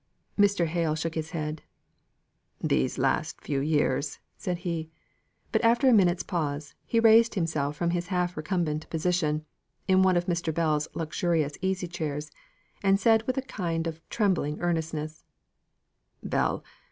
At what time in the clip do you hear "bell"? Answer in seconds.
16.23-16.63